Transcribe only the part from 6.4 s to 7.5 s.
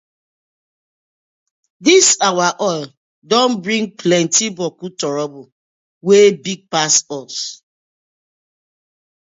big pass us.